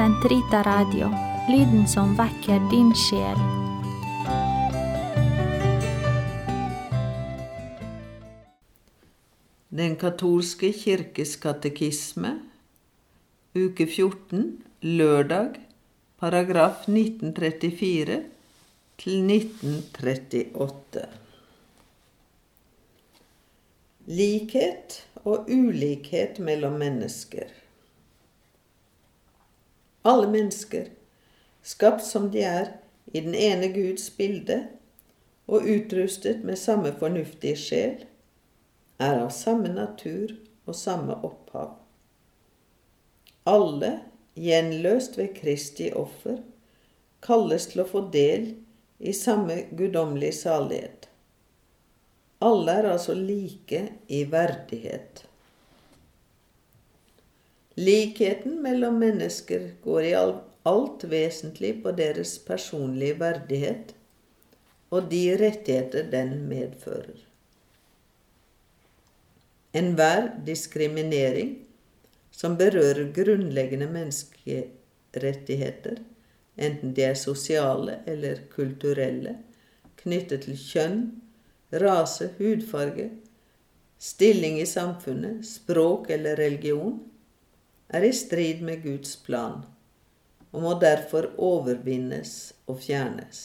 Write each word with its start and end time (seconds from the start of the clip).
Sentrita 0.00 0.62
Radio, 0.62 1.10
lyden 1.48 1.82
som 1.88 2.14
vekker 2.16 2.62
din 2.70 2.88
sjel. 2.96 3.36
Den 9.68 9.98
katolske 10.00 10.72
kirkes 10.72 11.34
katekisme, 11.44 12.32
uke 13.52 13.84
14, 13.84 14.48
lørdag, 14.80 15.60
paragraf 16.16 16.88
1934 16.88 18.20
til 19.04 19.32
1938. 19.36 21.08
Likhet 24.08 25.02
og 25.26 25.52
ulikhet 25.52 26.40
mellom 26.40 26.80
mennesker. 26.88 27.52
Alle 30.02 30.28
mennesker, 30.32 30.86
skapt 31.62 32.04
som 32.04 32.30
de 32.32 32.44
er 32.46 32.72
i 33.12 33.20
den 33.20 33.34
ene 33.34 33.68
Guds 33.74 34.06
bilde 34.16 34.62
og 35.50 35.66
utrustet 35.66 36.44
med 36.46 36.56
samme 36.56 36.92
fornuftige 36.96 37.58
sjel, 37.58 38.06
er 39.00 39.20
av 39.20 39.32
samme 39.34 39.72
natur 39.72 40.32
og 40.68 40.76
samme 40.76 41.16
opphav. 41.26 41.74
Alle, 43.48 43.92
gjenløst 44.36 45.18
ved 45.18 45.34
Kristi 45.36 45.90
offer, 45.96 46.38
kalles 47.24 47.68
til 47.72 47.82
å 47.84 47.88
få 47.88 48.06
del 48.12 48.52
i 49.00 49.12
samme 49.16 49.64
guddommelige 49.76 50.36
salighet. 50.42 51.08
Alle 52.40 52.78
er 52.80 52.92
altså 52.94 53.16
like 53.16 53.82
i 54.08 54.22
verdighet. 54.32 55.26
Likheten 57.80 58.58
mellom 58.62 58.98
mennesker 59.00 59.70
går 59.84 60.10
i 60.10 60.12
alt 60.68 61.04
vesentlig 61.08 61.78
på 61.84 61.94
deres 61.96 62.34
personlige 62.44 63.16
verdighet 63.22 63.94
og 64.90 65.10
de 65.10 65.36
rettigheter 65.40 66.10
den 66.12 66.48
medfører. 66.50 67.30
Enhver 69.72 70.30
diskriminering 70.46 71.58
som 72.34 72.56
berører 72.58 73.12
grunnleggende 73.14 73.86
menneskerettigheter, 73.92 75.96
enten 76.58 76.94
de 76.96 77.02
er 77.06 77.14
sosiale 77.14 77.98
eller 78.10 78.36
kulturelle, 78.52 79.36
knyttet 80.02 80.42
til 80.46 80.56
kjønn, 80.58 81.22
rase, 81.72 82.30
hudfarge, 82.38 83.10
stilling 84.00 84.60
i 84.60 84.66
samfunnet, 84.66 85.46
språk 85.46 86.10
eller 86.10 86.36
religion, 86.40 87.00
er 87.90 88.06
i 88.06 88.12
strid 88.14 88.62
med 88.66 88.84
Guds 88.84 89.16
plan 89.26 89.62
og 90.50 90.64
må 90.64 90.74
derfor 90.82 91.28
overvinnes 91.38 92.52
og 92.66 92.80
fjernes. 92.82 93.42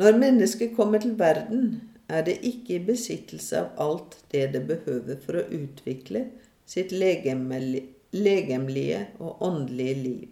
Når 0.00 0.18
mennesket 0.18 0.74
kommer 0.76 1.02
til 1.02 1.18
verden, 1.18 1.90
er 2.08 2.24
det 2.26 2.40
ikke 2.46 2.74
i 2.74 2.84
besittelse 2.86 3.60
av 3.60 3.82
alt 3.84 4.16
det 4.32 4.46
det 4.54 4.62
behøver 4.66 5.18
for 5.22 5.38
å 5.38 5.48
utvikle 5.54 6.24
sitt 6.66 6.94
legemlige 6.94 9.00
og 9.20 9.42
åndelige 9.46 9.96
liv. 10.00 10.30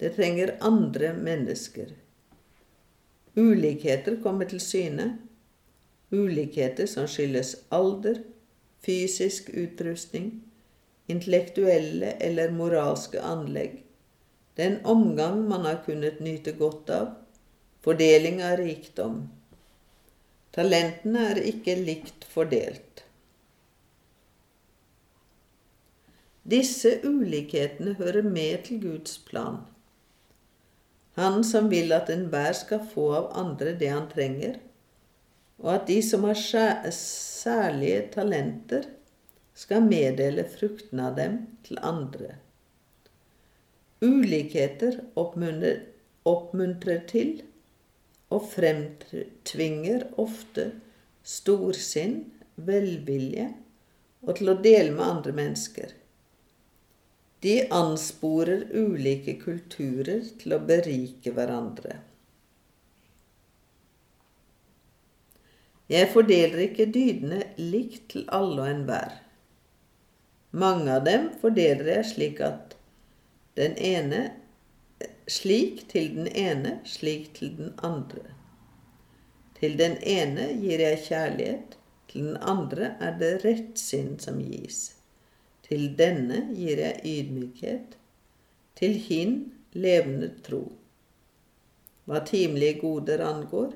Det 0.00 0.14
trenger 0.16 0.56
andre 0.64 1.12
mennesker. 1.14 1.92
Ulikheter 3.36 4.18
kommer 4.22 4.48
til 4.50 4.62
syne. 4.62 5.12
Ulikheter 6.10 6.86
som 6.90 7.06
skyldes 7.10 7.54
alder, 7.74 8.22
fysisk 8.84 9.48
utrustning, 9.50 10.30
intellektuelle 11.10 12.14
eller 12.20 12.52
moralske 12.52 13.20
anlegg, 13.20 13.80
den 14.56 14.78
omgang 14.84 15.42
man 15.48 15.66
har 15.66 15.80
kunnet 15.86 16.20
nyte 16.22 16.54
godt 16.58 16.90
av, 16.94 17.08
fordeling 17.84 18.42
av 18.44 18.56
rikdom. 18.60 19.24
Talentene 20.54 21.30
er 21.32 21.40
ikke 21.50 21.74
likt 21.80 22.26
fordelt. 22.30 23.02
Disse 26.44 26.98
ulikhetene 27.02 27.96
hører 27.98 28.22
med 28.22 28.66
til 28.68 28.82
Guds 28.82 29.16
plan. 29.26 29.62
Han 31.16 31.44
som 31.46 31.70
vil 31.72 31.92
at 31.96 32.10
enhver 32.12 32.52
skal 32.58 32.84
få 32.92 33.08
av 33.16 33.30
andre 33.38 33.72
det 33.80 33.90
han 33.90 34.06
trenger, 34.10 34.58
og 35.62 35.70
at 35.76 35.86
de 35.88 36.00
som 36.02 36.24
har 36.26 36.38
særlige 36.90 38.08
talenter, 38.14 38.88
skal 39.54 39.84
meddele 39.86 40.42
fruktene 40.50 41.04
av 41.08 41.18
dem 41.18 41.36
til 41.62 41.78
andre. 41.78 42.32
Ulikheter 44.02 44.98
oppmuntrer 45.14 47.04
til 47.06 47.36
og 48.34 48.48
fremtvinger 48.50 50.08
ofte 50.18 50.72
storsinn, 51.22 52.16
velvilje 52.54 53.52
og 54.24 54.38
til 54.40 54.50
å 54.50 54.56
dele 54.64 54.90
med 54.96 55.04
andre 55.06 55.34
mennesker. 55.36 55.94
De 57.44 57.54
ansporer 57.76 58.66
ulike 58.72 59.36
kulturer 59.40 60.24
til 60.40 60.56
å 60.56 60.62
berike 60.64 61.32
hverandre. 61.36 61.98
Jeg 65.94 66.10
fordeler 66.10 66.64
ikke 66.64 66.88
dydene 66.90 67.42
likt 67.60 68.08
til 68.14 68.24
alle 68.34 68.62
og 68.64 68.70
enhver. 68.70 69.18
Mange 70.50 70.90
av 70.98 71.04
dem 71.06 71.28
fordeler 71.42 71.92
jeg 71.96 72.08
slik 72.14 72.40
at 72.42 72.74
den 73.58 73.76
ene 73.78 74.24
slik 75.30 75.88
til 75.88 76.10
den 76.16 76.28
ene, 76.36 76.78
slik 76.84 77.30
til 77.36 77.54
den 77.56 77.72
andre. 77.82 78.24
Til 79.58 79.78
den 79.78 79.96
ene 80.02 80.50
gir 80.60 80.82
jeg 80.82 81.00
kjærlighet, 81.06 81.76
til 82.10 82.28
den 82.28 82.36
andre 82.36 82.94
er 83.00 83.16
det 83.20 83.32
rettsinn 83.44 84.18
som 84.20 84.40
gis. 84.42 84.96
Til 85.64 85.94
denne 85.98 86.42
gir 86.56 86.82
jeg 86.82 87.00
ydmykhet, 87.08 87.96
til 88.76 88.98
hin 89.06 89.36
levende 89.72 90.32
tro. 90.44 90.66
Hva 92.04 92.20
timelige 92.26 92.82
goder 92.82 93.24
angår, 93.24 93.72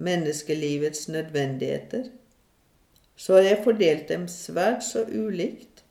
menneskelivets 0.00 1.08
nødvendigheter, 1.08 2.08
så 3.16 3.36
har 3.36 3.42
jeg 3.50 3.64
fordelt 3.64 4.08
dem 4.08 4.28
svært 4.32 4.84
så 4.84 5.04
ulikt, 5.04 5.84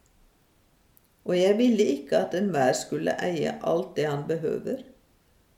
og 1.30 1.38
jeg 1.38 1.58
ville 1.60 1.86
ikke 1.94 2.18
at 2.18 2.34
enhver 2.34 2.74
skulle 2.74 3.14
eie 3.22 3.54
alt 3.62 3.94
det 3.98 4.08
han 4.10 4.26
behøver, 4.28 4.82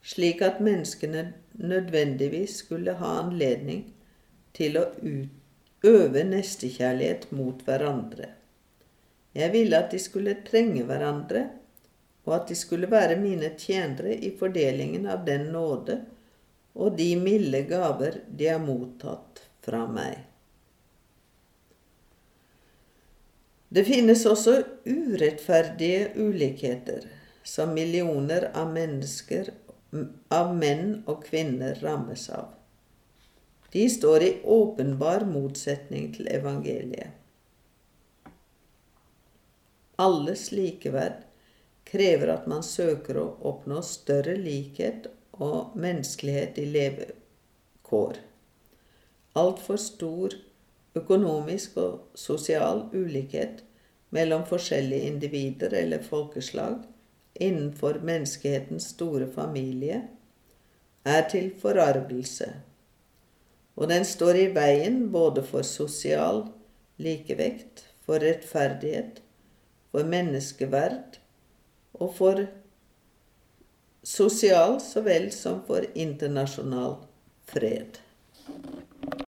slik 0.04 0.42
at 0.44 0.60
menneskene 0.60 1.34
nødvendigvis 1.54 2.58
skulle 2.66 2.98
ha 3.00 3.14
anledning 3.22 3.86
til 4.58 4.78
å 4.82 4.86
øve 5.88 6.24
nestekjærlighet 6.28 7.30
mot 7.32 7.64
hverandre. 7.66 8.34
Jeg 9.36 9.54
ville 9.54 9.78
at 9.78 9.94
de 9.94 10.00
skulle 10.00 10.42
trenge 10.48 10.84
hverandre, 10.84 11.46
og 12.26 12.36
at 12.36 12.50
de 12.50 12.56
skulle 12.56 12.92
være 12.92 13.16
mine 13.22 13.54
tjenere 13.58 14.14
i 14.14 14.34
fordelingen 14.38 15.08
av 15.10 15.24
den 15.26 15.48
nåde 15.56 16.02
og 16.74 16.98
de 16.98 17.14
milde 17.20 17.64
gaver 17.68 18.22
de 18.28 18.48
har 18.48 18.62
mottatt 18.64 19.44
fra 19.66 19.86
meg. 19.92 20.28
Det 23.72 23.86
finnes 23.88 24.26
også 24.28 24.58
urettferdige 24.84 26.12
ulikheter 26.20 27.06
som 27.48 27.72
millioner 27.76 28.50
av 28.58 28.74
mennesker, 28.74 29.54
av 30.32 30.52
menn 30.56 31.02
og 31.08 31.24
kvinner, 31.28 31.78
rammes 31.84 32.28
av. 32.36 32.50
De 33.72 33.86
står 33.90 34.24
i 34.24 34.32
åpenbar 34.44 35.24
motsetning 35.28 36.10
til 36.16 36.28
evangeliet. 36.28 37.16
Alles 39.96 40.50
likeverd 40.52 41.24
krever 41.88 42.34
at 42.34 42.48
man 42.52 42.64
søker 42.66 43.20
å 43.22 43.28
oppnå 43.54 43.80
større 43.86 44.36
likhet 44.40 45.08
og 45.42 45.74
menneskelighet 45.80 46.60
i 46.62 46.68
levekår. 46.70 48.20
Altfor 49.42 49.80
stor 49.82 50.36
økonomisk 50.96 51.78
og 51.82 52.18
sosial 52.20 52.86
ulikhet 52.94 53.64
mellom 54.12 54.44
forskjellige 54.48 55.08
individer 55.08 55.74
eller 55.82 56.04
folkeslag 56.04 56.82
innenfor 57.36 58.02
menneskehetens 58.04 58.92
store 58.94 59.30
familie 59.32 60.02
er 61.06 61.24
til 61.30 61.52
forargelse, 61.62 62.50
og 63.76 63.90
den 63.90 64.06
står 64.06 64.38
i 64.38 64.50
veien 64.54 65.08
både 65.14 65.42
for 65.48 65.66
sosial 65.66 66.44
likevekt, 67.02 67.88
for 68.06 68.22
rettferdighet, 68.22 69.22
for 69.92 70.06
menneskeverd 70.06 71.18
og 71.94 72.14
for 72.18 72.44
sosial 74.04 74.80
så 74.82 75.02
vel 75.02 75.32
som 75.32 75.62
for 75.68 75.86
internasjonal 75.94 76.96
fred. 77.46 78.00